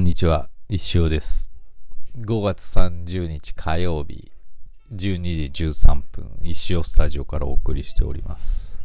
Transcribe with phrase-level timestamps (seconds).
[0.00, 1.52] んにちは、一生です。
[2.20, 4.32] 5月30日火曜日、
[4.94, 8.82] 12時13分、一生スタジオからお送りしております。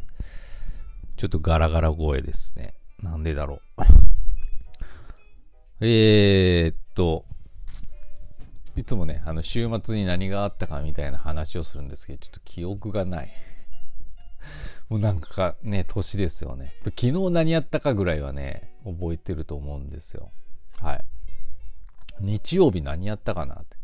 [1.15, 2.73] ちょっとガラガラ声ですね。
[3.01, 3.83] なんでだろう。
[5.79, 7.25] えーっと、
[8.75, 13.31] いつもね、あの、週末に何があったかみたいな話をするんですけど、ちょっと記憶がない。
[14.89, 16.73] もうなんかね、年ですよね。
[16.83, 20.33] 昨日何やったかぐらいはね、覚えてると思うんですよ。
[20.81, 21.05] はい。
[22.19, 23.77] 日曜日何やったかなって。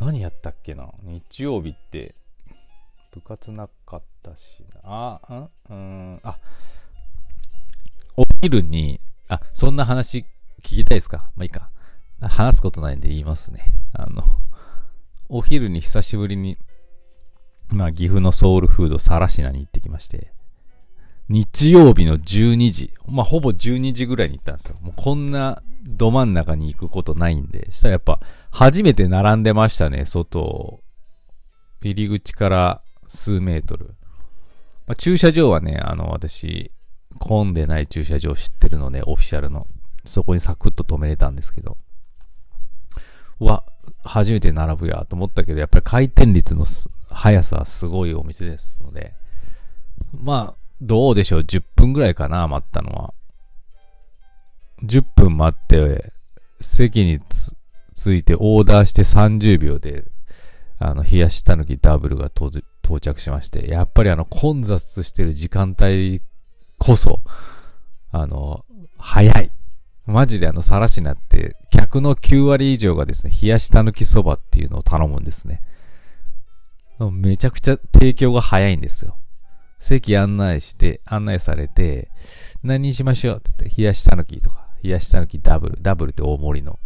[0.00, 2.14] 何やったっけな日曜日って、
[3.12, 5.20] 部活なかったしな。
[5.28, 6.38] あ、んうん、あ、
[8.16, 10.20] お昼に、あ、そんな話
[10.62, 11.30] 聞きたいですか？
[11.36, 11.70] まあいいか。
[12.20, 13.64] 話すことないんで言いますね。
[13.92, 14.24] あの、
[15.28, 16.56] お昼に久しぶりに、
[17.70, 20.32] まあ岐阜のソウルフード、サラシナに行ってきまして、
[21.28, 24.76] 日曜日の12時、まあほぼ12時ぐらいに行ったんですよ。
[24.82, 28.20] もうこんなど真ん中に行くことないんで、したらやっぱ
[28.50, 30.82] 初めて並んでましたね、外。
[31.82, 33.94] 入り口から数メートル。
[34.86, 36.70] まあ、駐車場はね、あの私、
[37.18, 39.66] 混んでない駐車場知ってるので、オフィシャルの。
[40.04, 41.76] そこにサクッと止めれたんですけど。
[43.40, 43.64] うわ、
[44.04, 46.64] 初めて並ぶやと思ったけど、やっぱり回転率の
[47.10, 49.14] 速さはすごいお店ですので、
[50.20, 53.14] まあ、どうでしょう、10分ぐらいかな、待ったのは。
[54.82, 56.12] 10分待って、
[56.60, 57.20] 席に
[57.94, 60.04] ついてオーダーして30秒で、
[60.78, 62.50] あの、冷やしたぬきダブルが到
[63.00, 66.20] 着しまして、やっぱりあの、混雑してる時間帯
[66.78, 67.20] こそ、
[68.10, 68.64] あの、
[68.98, 69.52] 早い。
[70.06, 75.62] マジであの、サラシナって、客の9割以上がですね、冷やしたぬきそばっていうのを頼むんですね。
[77.12, 79.16] めちゃくちゃ提供が早いんですよ。
[79.82, 82.08] 席案内して、案内されて、
[82.62, 86.78] 何にしましょうって言って、冷やしたぬきとか、冷やしたぬきダブル、ダブルって大盛りの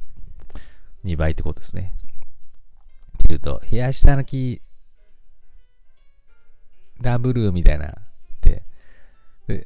[1.04, 1.94] 2倍ってことですね。
[1.98, 4.62] って言うと、冷やしたぬき
[7.02, 7.92] ダブルみたいなっ
[8.40, 8.62] て、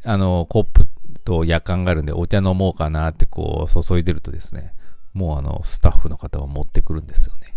[0.04, 0.88] あの、コップ
[1.24, 4.74] と夜間があるんでお茶飲もうかなってこう注いでるとですね、
[5.12, 7.54] もうあの、スタッフの方が持ってくるんですよね。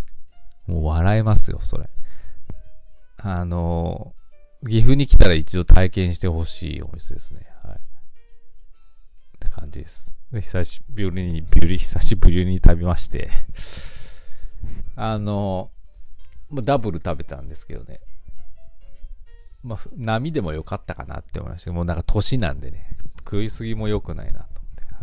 [0.67, 1.89] もう笑えますよ、それ。
[3.17, 4.13] あの、
[4.67, 7.41] 岐阜に来たら一度体験してほしいお店ですね。
[7.63, 7.75] はい。
[7.75, 7.79] っ
[9.39, 10.13] て感じです。
[10.31, 13.29] で久しぶりに、ビュリ、久しぶりに食べまして、
[14.95, 15.69] あの、
[16.49, 17.99] まダブル食べたんですけどね。
[19.63, 25.01] まあ、波でもよかったかなって思いましたけどもうなんか年なんでね、食いすぎも良くないなと思って、は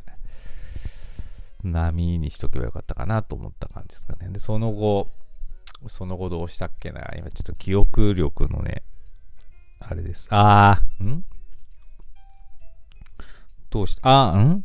[1.65, 1.69] い。
[1.69, 4.28] 波にしとけばよかったかなと思った感じですかね。
[4.31, 5.09] で、その後、
[5.87, 8.82] その後どうしたっけな今ちょっと記憶力のね、
[9.80, 10.28] あれです。
[10.30, 11.24] あー、ん？
[13.70, 14.64] どうした、あー、ん？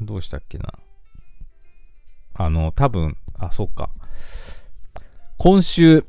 [0.00, 0.74] どうしたっけな？
[2.34, 3.90] あの、多分、あ、そっか。
[5.38, 6.04] 今週、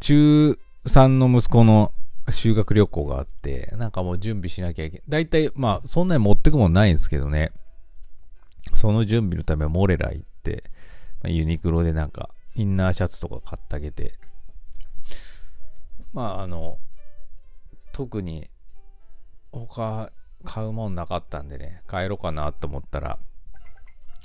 [0.00, 1.92] 中3の息子の
[2.30, 5.04] 修学旅行があって、なんかもう準備しなきゃいけない。
[5.08, 7.52] だいたい、まあ、そんなに持ってくもんないんですけどね。
[8.74, 10.64] その準備のためモレラ行って、
[11.24, 14.14] ユニクロでなんか、インナーシャツとか買ってあげて、
[16.12, 16.78] まあ、あの、
[17.92, 18.48] 特に、
[19.52, 20.10] 他、
[20.44, 23.18] 買うもんなかったんでね、帰ろうかなと思ったら、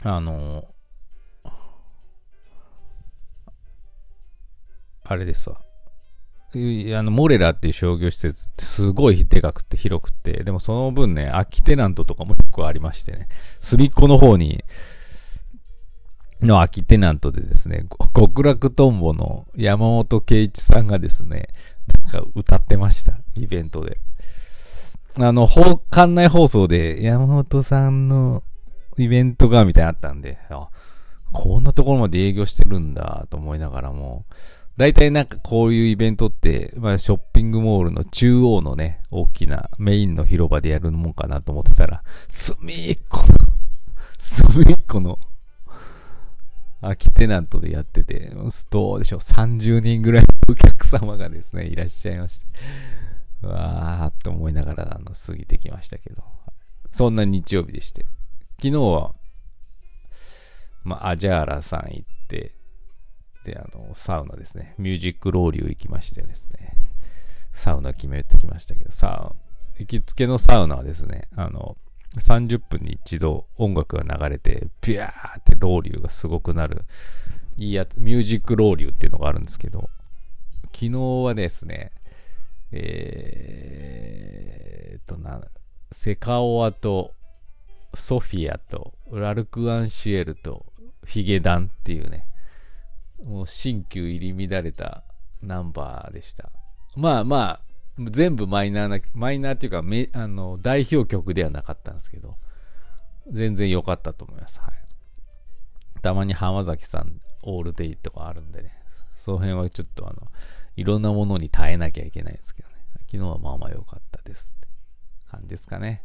[0.04, 0.68] あの、
[5.06, 5.62] あれですわ。
[6.56, 13.28] いあの、モレラっていう商業施設ってすごいでかくて広くて、でもその分ね、空きテナントとかも結構ありましてね、
[13.60, 14.64] 隅っこの方に、
[16.44, 21.50] の空きテナントでですね、極楽とんぼの山本圭一さんがですね、
[22.04, 24.00] なんか歌ってました、イベントで。
[25.20, 28.44] あの、館内放送で山本さんの
[28.98, 30.70] イベントがみたいなあったんで、あ、
[31.32, 34.26] こんなところまで営業してるんだと思いながらも、
[34.76, 43.26] 大体なんかこういうイベントって、まあショッピングモールの中央のね、大きなメインの広場でやるもんかなと思ってたら、隅っこの、
[44.18, 45.20] 隅っこの、
[46.84, 48.32] 空きテナントでやってて、
[48.70, 52.40] どうでしょう、30人ぐらいのお客様がですね、いらっしゃいまし
[53.42, 56.24] て、わーって思いながら、あの、過ぎてきましたけど、
[56.92, 58.06] そんな日曜日でして、
[58.58, 59.16] 昨日は、
[60.84, 62.54] まあ、アジャーラさん行って、
[63.46, 64.76] で、あの、サウナですね。
[64.78, 66.78] ミュージックローリュー行きましてですね。
[67.54, 69.36] サウナ決めてきましたけど、さあ、
[69.80, 71.78] 行きつけのサウナはですね、あの、
[72.20, 76.86] 30分に一度音楽が流れて、ビャーってロウリュがすごくなる、
[77.58, 79.90] いいやつ、ミュージックロウリュっていうのがあるんですけど、
[80.74, 80.92] 昨日
[81.24, 81.92] はですね、
[82.72, 85.42] えーっとな、
[85.92, 87.14] セカオワと
[87.94, 90.66] ソフィアとラルク・アンシエルと
[91.06, 92.28] ヒゲダンっていうね、
[93.24, 95.04] もう新旧入り乱れた
[95.42, 96.52] ナンバーでした。
[96.96, 102.38] まあまあ、全部マイナーな、マイナーっていうかめあの代表曲ではなかったんですけど、
[103.32, 104.60] 全然良かったと思います。
[104.60, 104.74] はい。
[106.02, 108.74] たまに浜崎さん、オールデイとかあるんでね、
[109.18, 110.32] その辺はちょっとあの、
[110.76, 112.76] いろんなものに耐えなきゃいけないんですけどね。
[113.06, 114.68] 昨日はまあまあ良かったですって
[115.30, 116.04] 感じですかね。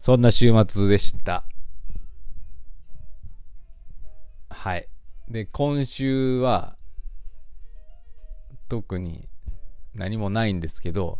[0.00, 1.44] そんな週末でした。
[4.50, 4.88] はい。
[5.28, 6.76] で、今週は、
[8.68, 9.28] 特に
[9.94, 11.18] 何もないんですけど、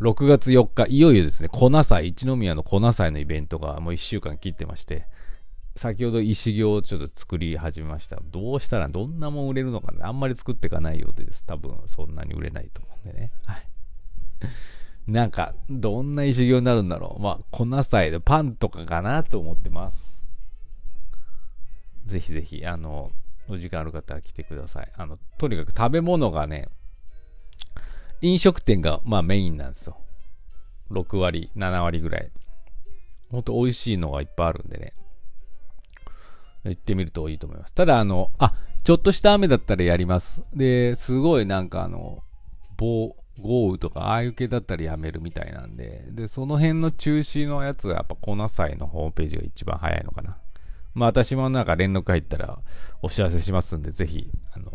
[0.00, 5.06] 6月4日、いよいよですね、粉祭、一宮の粉祭のイベントがもう1週間切ってまして、
[5.76, 8.18] 先ほど石行をちょっと作り始めました。
[8.22, 10.00] どうしたらどんなもん売れるのかね。
[10.02, 11.44] あんまり作っていかないようでです。
[11.46, 13.30] 多分そんなに売れないと思うんでね。
[13.44, 13.66] はい。
[15.10, 17.22] なんか、どんな石行になるんだろう。
[17.22, 20.12] まあ、粉祭でパンとかかなと思ってます。
[22.04, 23.10] ぜひぜひ、あの、
[23.48, 24.92] お時間ある方は来てください。
[24.94, 26.68] あの、とにかく食べ物がね、
[28.22, 29.98] 飲食店がまあメインなんですよ。
[30.90, 32.30] 6割、7割ぐらい。
[33.30, 34.92] ほんと美味しいのがいっぱいあるんでね。
[36.64, 37.74] 行ってみるといいと思います。
[37.74, 38.54] ただ、あの、あ、
[38.84, 40.44] ちょっとした雨だったらやります。
[40.54, 42.22] で、すごいなんかあの、
[42.76, 50.36] 暴、豪雨とか、ああいう系だったらやめるみたいなんで、で、その辺の中止のやつはやっぱ粉祭のホームページが一番早いのかな。
[50.94, 52.58] まあ私もなんか連絡入ったら
[53.00, 54.71] お知らせしますんで、ぜひ、あの、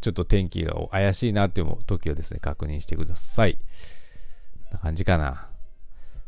[0.00, 3.58] ちょっと天気が怪しいなって思う時はですね、確認してください。
[4.72, 5.48] な感じかな。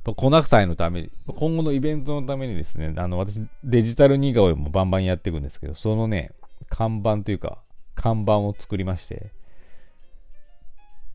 [0.05, 6.33] 粉祭のために、今後のイベントのためにですね、あの、私、デジタル似顔絵もバンバンやっていくんですけど、そのね、
[6.69, 7.63] 看板というか、
[7.95, 9.33] 看板を作りまして、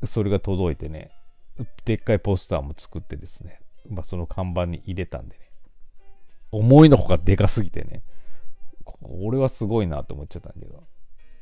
[0.03, 1.09] それが届いてね、
[1.83, 3.59] でっかいポスターも作ってですね、
[3.89, 5.49] まあ、その看板に入れたんでね、
[6.51, 8.03] 思いのほかでかすぎてね、
[8.83, 10.83] これはすごいなと思っちゃったんだけど、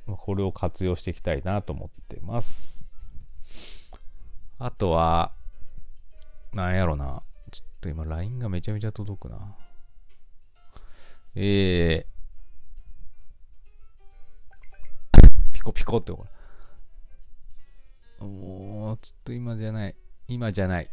[0.06, 2.80] これを活用していきたいなと思ってます。
[4.60, 5.32] あとは、
[6.54, 7.22] なんやろな。
[7.52, 9.56] ちょっと今 LINE がめちゃめちゃ届くな。
[11.36, 16.30] えー、ピコピコってほら。
[18.28, 19.96] もう、ちょっと今じゃない。
[20.28, 20.90] 今じゃない。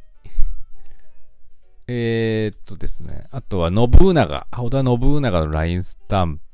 [1.86, 3.26] えー、っとですね。
[3.32, 4.46] あとは、信長。
[4.56, 6.44] 織田信長の LINE スタンプ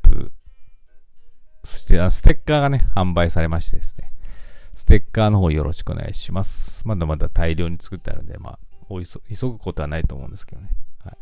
[1.67, 4.13] そして、ステッカーがね、販売されましてですね。
[4.73, 6.87] ステッカーの方よろしくお願いします。
[6.87, 8.59] まだまだ大量に作ってあるんで、まあ、
[8.89, 10.71] 急ぐことはないと思うんですけどね。
[11.03, 11.17] はい。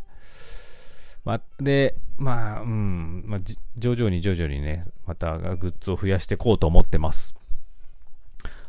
[1.25, 3.41] まあ、で、まあ、うん、まあ、
[3.76, 7.35] 徐々に徐々にね、またグッズを増やしていこうと思ってます。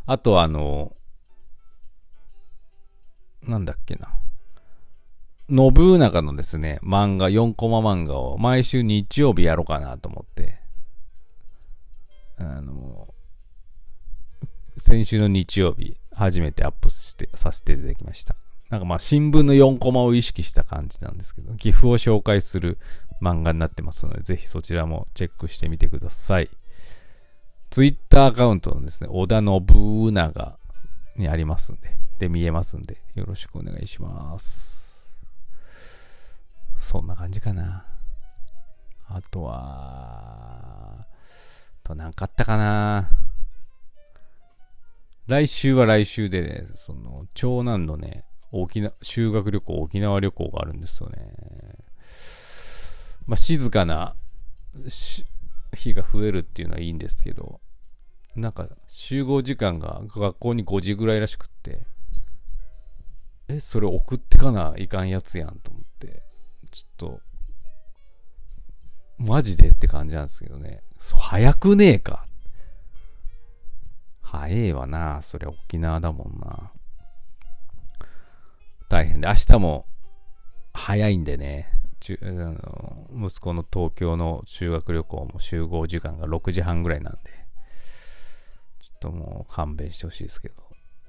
[0.06, 0.96] あとは、あの、
[3.44, 4.14] なんだっけな。
[5.50, 10.64] 信長のですね、漫画、4コマ漫画を毎週日曜日やろうかなと思って、
[12.38, 13.08] あの、
[14.78, 18.36] 先週の日曜日、初めてアップして、させていただきました。
[18.70, 22.78] なんかまあ新聞の4コマを意識した感じなんですけど、岐阜を紹介する
[23.22, 26.50] 漫画になってますので、ぜひそちらもチェックしてみてください。
[27.70, 30.58] ツイッターアカウントのですね、織田信長
[31.18, 35.16] にありますんで、で見えますんで、よろしくお願いします。
[36.78, 37.86] そんな感じかな。
[39.08, 41.06] あとは、
[41.86, 43.10] と、なんかあったかな
[45.28, 51.18] 来週は来週でね、その、長男のね、沖縄、修学旅行、沖縄旅行があるんですよね。
[53.28, 54.16] まあ、静かな
[55.74, 57.62] 日が増えるっていうのはいいんですけど、
[58.36, 61.86] なんか集合時間が学校に5時ぐらいらしくって、
[63.48, 66.24] え、それ送ってかないかんやつやんと思って、
[66.72, 67.22] ちょっと、
[69.18, 70.84] マジでって感じなんですけどね。
[71.14, 72.26] 早くねえか。
[74.22, 75.22] 早えわな。
[75.22, 76.72] そりゃ沖縄だもんな。
[78.90, 79.86] 大変で、明日も
[80.74, 81.70] 早いんでね。
[82.22, 87.20] あの息子の東京の修学旅行も集合時間が6時半ぐらいなんで、
[88.80, 90.56] ちょっともう勘弁してほしいですけど。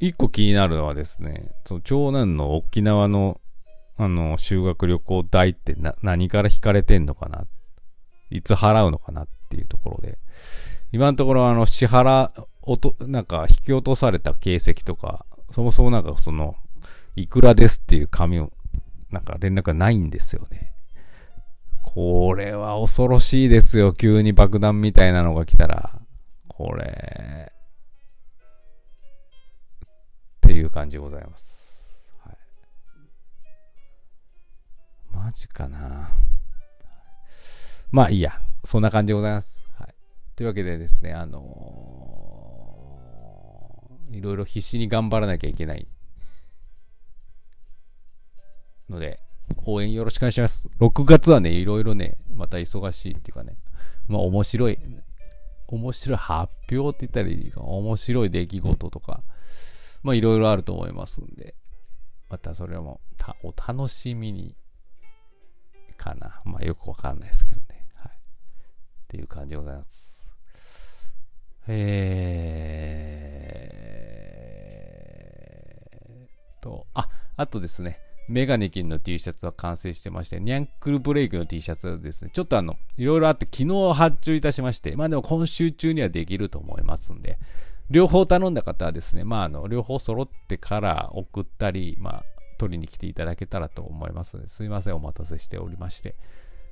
[0.01, 3.41] 一個気になるのはですね、その長男の沖縄の
[3.99, 7.47] あの修学旅行代って何から引かれてんのかな
[8.29, 10.19] いつ払うのかなっていうところで、
[10.93, 12.31] 今のところあの支払、
[12.63, 16.57] おと、なんか引き落とされた形跡とか、そもそもなんかその、
[17.15, 18.53] いくらですっていう紙を、
[19.11, 20.73] なんか連絡がないんですよね。
[21.83, 23.93] これは恐ろしいですよ。
[23.93, 26.01] 急に爆弾みたいなのが来たら。
[26.49, 27.53] これ、
[30.37, 32.03] っていう感じでございます。
[32.25, 32.37] はい、
[35.13, 36.11] マジかな。
[37.91, 38.41] まあいいや。
[38.65, 39.65] そんな感じでございます。
[39.79, 39.95] はい。
[40.35, 45.87] というわけでですね、あのー、いろいろ必死に頑張らなきゃいけない
[48.89, 49.21] ので、
[49.65, 50.69] 応援よろしくお願いします。
[50.81, 53.57] 6月はね、いろいろね、また忙しいっていうかね、
[54.09, 54.79] まあ面白い、
[55.69, 59.23] 面白い発表って言ったらいいか、面白い出来事とか、
[60.03, 61.55] まあいろいろあると思いますんで、
[62.29, 63.01] またそれも
[63.43, 64.57] お楽しみに
[65.97, 66.43] かな。
[66.45, 67.66] まあよくわかんないですけど。
[69.07, 70.29] っていう感じでございます。
[71.69, 87.39] えーと、あ、あとですね、メガネキンの T シャツは完成してまして、ニャンクルブレイクの T シャツはですね、ちょっとあの、いろいろあって昨日発注いたしまして、まあでも今週中にはできると思いますんで、
[87.89, 92.25] 両方頼んだ方はですね、まああの、両方揃ってから送ったり、まあ、
[92.59, 96.11] 取りに来ていただけたらと思いますので、すいません、お待たせしておりまして。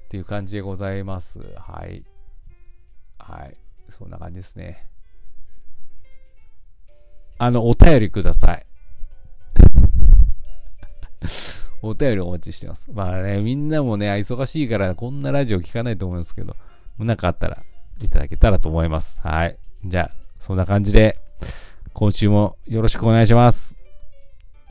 [0.07, 1.41] っていう感じでございます。
[1.57, 2.05] はい。
[3.97, 4.89] そんな感じですね。
[7.39, 8.67] あの、お便りください。
[11.83, 12.91] お便りお待ちしてます。
[12.93, 16.57] まあね、みんなもね、忙しいからこんなラジオ聞かないと思うんですけど、
[16.99, 17.63] なかあったら
[18.03, 19.21] いただけたらと思います。
[19.21, 19.59] はい。
[19.85, 21.19] じゃあ、そんな感じで、
[21.93, 23.84] 今週もよろしくお願いします。